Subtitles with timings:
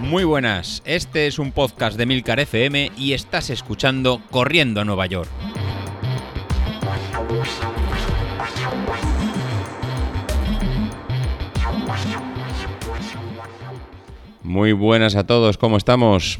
[0.00, 5.04] Muy buenas, este es un podcast de Milcar FM y estás escuchando Corriendo a Nueva
[5.06, 5.28] York.
[14.42, 16.38] Muy buenas a todos, ¿cómo estamos?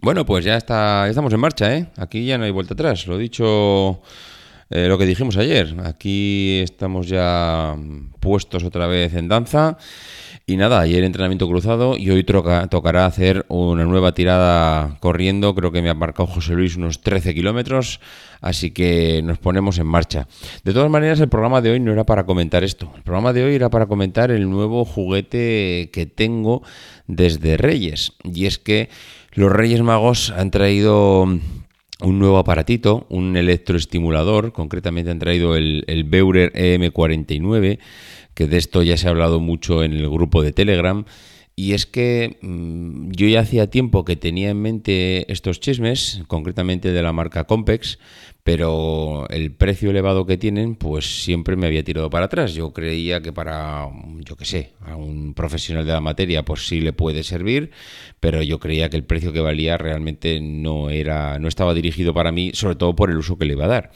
[0.00, 1.88] Bueno, pues ya está, estamos en marcha, ¿eh?
[1.98, 4.00] Aquí ya no hay vuelta atrás, lo dicho,
[4.74, 5.76] eh, lo que dijimos ayer.
[5.84, 7.76] Aquí estamos ya
[8.18, 9.78] puestos otra vez en danza
[10.46, 15.54] y nada, ayer entrenamiento cruzado y hoy tocará hacer una nueva tirada corriendo.
[15.54, 18.00] Creo que me ha marcado José Luis unos 13 kilómetros,
[18.40, 20.26] así que nos ponemos en marcha.
[20.64, 22.92] De todas maneras, el programa de hoy no era para comentar esto.
[22.96, 26.62] El programa de hoy era para comentar el nuevo juguete que tengo
[27.06, 28.12] desde Reyes.
[28.24, 28.90] Y es que
[29.32, 31.26] los Reyes Magos han traído
[32.04, 37.78] un nuevo aparatito, un electroestimulador, concretamente han traído el, el Beurer EM49
[38.34, 41.04] que de esto ya se ha hablado mucho en el grupo de Telegram.
[41.56, 46.90] Y es que mm, yo ya hacía tiempo que tenía en mente estos chismes, concretamente
[46.90, 47.98] de la marca Compex,
[48.42, 52.54] pero el precio elevado que tienen, pues siempre me había tirado para atrás.
[52.54, 53.88] Yo creía que para,
[54.20, 57.70] yo qué sé, a un profesional de la materia, pues sí le puede servir,
[58.20, 62.32] pero yo creía que el precio que valía realmente no era, no estaba dirigido para
[62.32, 63.92] mí, sobre todo por el uso que le iba a dar.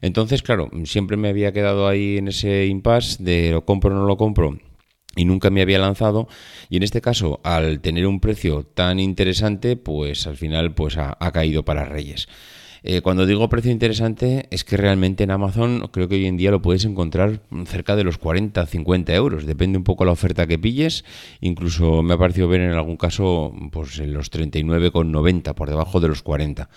[0.00, 4.06] Entonces, claro, siempre me había quedado ahí en ese impasse de lo compro o no
[4.06, 4.58] lo compro
[5.16, 6.28] y nunca me había lanzado
[6.68, 11.16] y en este caso al tener un precio tan interesante pues al final pues ha,
[11.32, 12.28] caído para Reyes.
[12.86, 16.50] Eh, cuando digo precio interesante es que realmente en Amazon creo que hoy en día
[16.50, 19.46] lo puedes encontrar cerca de los 40, 50 euros.
[19.46, 21.02] Depende un poco la oferta que pilles.
[21.40, 26.08] Incluso me ha parecido ver en algún caso pues en los 39,90 por debajo de
[26.08, 26.68] los 40.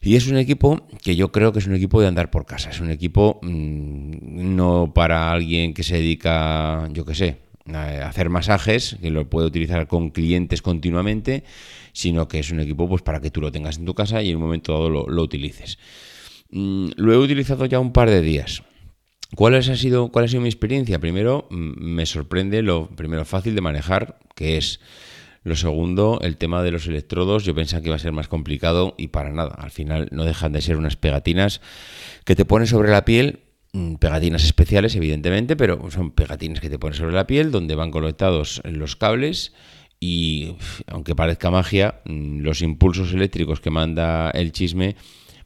[0.00, 2.70] Y es un equipo que yo creo que es un equipo de andar por casa.
[2.70, 8.96] Es un equipo mm, no para alguien que se dedica, yo qué sé, hacer masajes,
[9.00, 11.44] que lo puede utilizar con clientes continuamente,
[11.92, 14.30] sino que es un equipo pues para que tú lo tengas en tu casa y
[14.30, 15.78] en un momento dado lo, utilices.
[16.50, 18.62] Mm, lo he utilizado ya un par de días.
[19.34, 20.98] ¿Cuál ha, sido, ¿Cuál ha sido mi experiencia?
[20.98, 24.80] Primero, mm, me sorprende lo primero fácil de manejar, que es
[25.42, 28.94] lo segundo, el tema de los electrodos, yo pensaba que iba a ser más complicado
[28.96, 29.54] y para nada.
[29.58, 31.60] Al final no dejan de ser unas pegatinas
[32.24, 33.40] que te pones sobre la piel,
[33.98, 38.62] pegatinas especiales evidentemente, pero son pegatinas que te pones sobre la piel donde van conectados
[38.64, 39.52] los cables
[40.00, 44.96] y aunque parezca magia, mm, los impulsos eléctricos que manda el chisme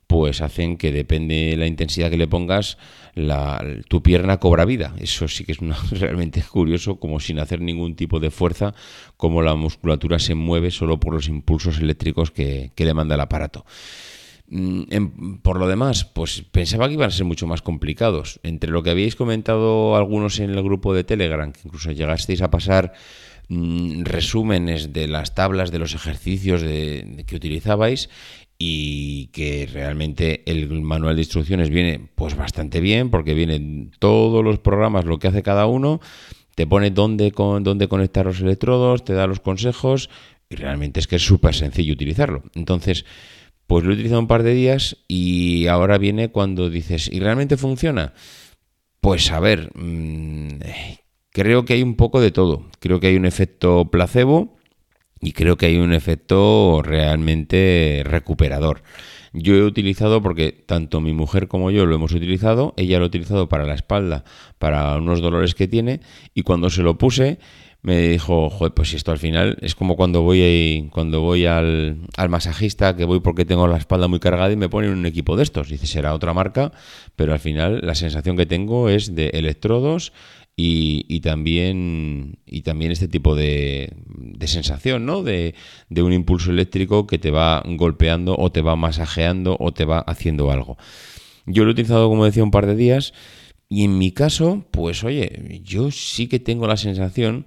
[0.09, 2.79] pues hacen que depende de la intensidad que le pongas,
[3.15, 4.95] la, tu pierna cobra vida.
[4.99, 5.59] Eso sí que es
[5.93, 8.75] realmente curioso, como sin hacer ningún tipo de fuerza,
[9.19, 13.67] como la musculatura se mueve solo por los impulsos eléctricos que, le manda el aparato.
[14.51, 18.41] Mm, por lo demás, pues pensaba que iban a ser mucho más complicados.
[18.43, 22.51] Entre lo que habíais comentado algunos en el grupo de Telegram, que incluso llegasteis a
[22.51, 22.93] pasar
[23.49, 28.09] mm, resúmenes de las tablas de los ejercicios que utilizabais
[28.59, 34.59] y que realmente el manual de instrucciones viene pues bastante bien porque vienen todos los
[34.59, 36.01] programas, lo que hace cada uno,
[36.57, 40.11] te pone dónde, con, dónde conectar los electrodos, te da los consejos
[40.51, 42.43] y realmente es que es súper sencillo utilizarlo.
[42.55, 43.05] Entonces,
[43.69, 47.59] pues lo he utilizado un par de días y ahora viene cuando dices, ¿y realmente
[47.59, 48.15] funciona?
[49.01, 50.49] Pues a ver, mm,
[51.31, 52.65] creo que hay un poco de todo.
[52.81, 54.57] Creo que hay un efecto placebo
[55.21, 58.83] y creo que hay un efecto realmente recuperador.
[59.35, 63.09] Yo he utilizado, porque tanto mi mujer como yo lo hemos utilizado, ella lo ha
[63.09, 64.25] utilizado para la espalda,
[64.59, 66.01] para unos dolores que tiene,
[66.33, 67.39] y cuando se lo puse,
[67.83, 72.29] me dijo, joder, pues esto al final es como cuando voy cuando voy al, al,
[72.29, 75.45] masajista, que voy porque tengo la espalda muy cargada y me ponen un equipo de
[75.45, 75.69] estos.
[75.69, 76.73] Dice, será otra marca,
[77.17, 80.13] pero al final la sensación que tengo es de electrodos,
[80.61, 83.93] y, también, y también este tipo de,
[84.47, 85.23] sensación, ¿no?
[85.23, 85.55] De,
[85.97, 90.51] un impulso eléctrico que te va golpeando o te va masajeando o te va haciendo
[90.51, 90.77] algo.
[91.47, 93.15] Yo lo he utilizado, como decía, un par de días
[93.69, 97.47] y en mi caso, pues oye, yo sí que tengo la sensación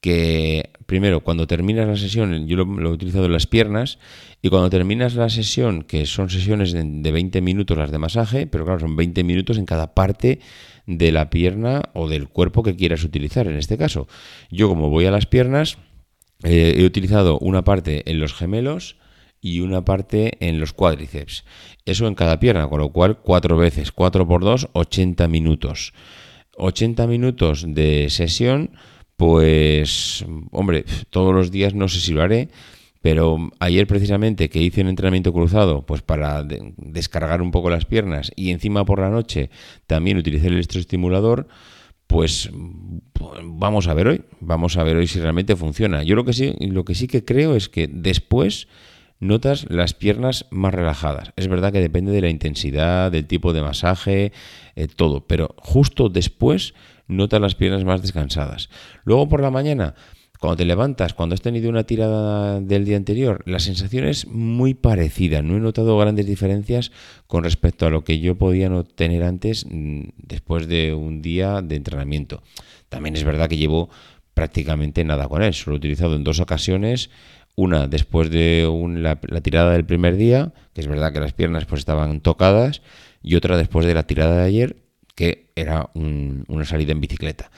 [0.00, 3.98] que primero, cuando terminas la sesión, yo lo, he utilizado en las piernas,
[4.40, 8.46] y cuando terminas la sesión, que son sesiones de, de 20 minutos las de masaje,
[8.46, 10.38] pero claro, son 20 minutos en cada parte
[10.86, 14.08] de la pierna o del cuerpo que quieras utilizar en este caso.
[14.50, 15.78] Yo como voy a las piernas,
[16.44, 18.96] eh, he utilizado una parte en los gemelos
[19.40, 21.44] y una parte en los cuádriceps.
[21.84, 25.92] Eso en cada pierna, con lo cual cuatro veces, cuatro por dos, 80 minutos.
[26.56, 28.72] 80 minutos de sesión,
[29.16, 32.48] pues hombre, todos los días no sé si lo haré,
[33.00, 38.32] pero ayer precisamente que hice un entrenamiento cruzado, pues para descargar un poco las piernas
[38.34, 39.50] y encima por la noche
[39.86, 41.46] también utilicé el electroestimulador,
[42.08, 42.50] pues
[43.44, 46.02] vamos a ver hoy, vamos a ver hoy si realmente funciona.
[46.02, 48.66] Yo lo que sí, lo que sí que creo es que después
[49.20, 51.32] notas las piernas más relajadas.
[51.36, 54.32] Es verdad que depende de la intensidad, del tipo de masaje,
[54.76, 56.74] eh, todo, pero justo después
[57.06, 58.68] notas las piernas más descansadas.
[59.04, 59.94] Luego por la mañana,
[60.38, 64.74] cuando te levantas, cuando has tenido una tirada del día anterior, la sensación es muy
[64.74, 65.42] parecida.
[65.42, 66.92] No he notado grandes diferencias
[67.26, 71.60] con respecto a lo que yo podía no tener antes mm, después de un día
[71.60, 72.42] de entrenamiento.
[72.88, 73.90] También es verdad que llevo
[74.32, 75.54] prácticamente nada con él.
[75.54, 77.10] Solo he utilizado en dos ocasiones
[77.58, 81.80] una después de la, tirada del primer día, que es verdad que las piernas pues
[81.80, 82.82] estaban tocadas,
[83.20, 84.76] y otra después de la tirada de ayer,
[85.16, 87.50] que era una salida en bicicleta.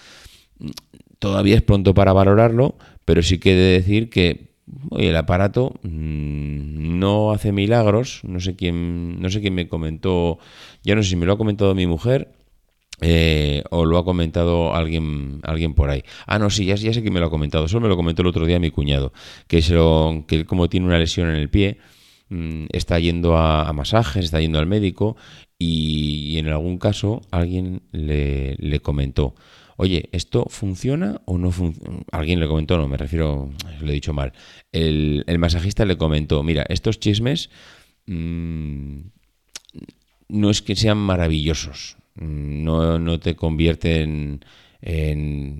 [1.18, 4.54] Todavía es pronto para valorarlo, pero sí que he de decir que
[4.96, 8.22] el aparato mm, no hace milagros.
[8.24, 10.38] No sé quién, no sé quién me comentó,
[10.82, 12.39] ya no sé si me lo ha comentado mi mujer
[13.00, 16.02] eh, o lo ha comentado alguien, alguien por ahí.
[16.26, 17.68] Ah, no, sí, ya, sé que me lo ha comentado.
[17.68, 19.12] Solo me lo comentó el otro día mi cuñado.
[19.46, 19.74] Que, se
[20.26, 21.78] que él, como tiene una lesión en el pie,
[22.28, 25.16] mm, está yendo a, masajes, está yendo al médico.
[25.58, 29.34] Y, en algún caso alguien le, comentó.
[29.76, 32.00] Oye, ¿esto funciona o no funciona?
[32.12, 33.50] Alguien le comentó, no, me refiero,
[33.80, 34.32] lo he dicho mal.
[34.72, 37.50] El, el masajista le comentó, mira, estos chismes
[38.06, 39.00] mmm,
[40.28, 44.40] no es que sean maravillosos, no, no te convierte en,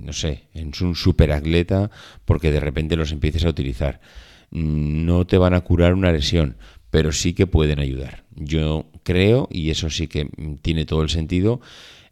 [0.04, 1.90] no sé, en un superatleta
[2.24, 4.00] porque de repente los empieces a utilizar.
[4.50, 6.56] No te van a curar una lesión,
[6.90, 8.24] pero sí que pueden ayudar.
[8.36, 10.28] Yo creo, y eso sí que
[10.62, 11.60] tiene todo el sentido,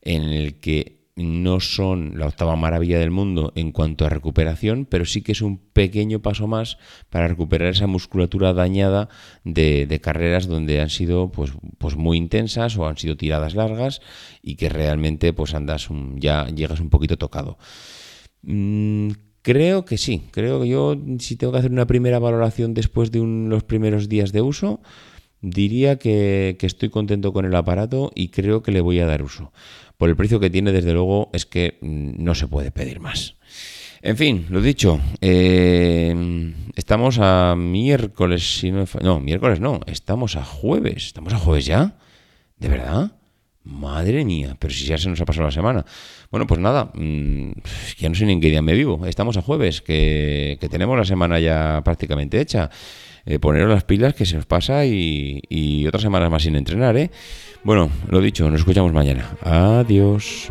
[0.03, 5.05] en el que no son la octava maravilla del mundo en cuanto a recuperación, pero
[5.05, 6.79] sí que es un pequeño paso más
[7.11, 9.09] para recuperar esa musculatura dañada
[9.44, 14.00] de, carreras donde han sido pues, pues muy intensas o han sido tiradas largas
[14.43, 17.59] y que realmente pues andas ya llegas un poquito tocado.
[18.43, 19.09] Mm,
[19.43, 23.19] creo que sí, creo que yo si tengo que hacer una primera valoración después de
[23.21, 24.81] los primeros días de uso,
[25.41, 29.53] diría que estoy contento con el aparato y creo que le voy a dar uso
[29.99, 33.35] por el precio que tiene, desde luego, es que mm, no se puede pedir más.
[34.00, 40.45] En fin, lo dicho, eh, estamos a miércoles, si no, no, miércoles no, estamos a
[40.45, 41.99] jueves, estamos a jueves ya,
[42.59, 43.12] ¿de verdad?
[43.69, 45.85] Madre mía, pero si ya se nos ha pasado la semana.
[46.31, 47.53] Bueno, pues nada, mm,
[47.99, 49.05] ya no sé ni en qué día me vivo.
[49.05, 52.70] Estamos a jueves, que, tenemos la semana ya prácticamente hecha.
[53.26, 56.97] Eh, poneros las pilas que se nos pasa y, y otras semanas más sin entrenar,
[56.97, 57.11] ¿eh?
[57.62, 59.37] Bueno, lo dicho, nos escuchamos mañana.
[59.43, 60.50] Adiós.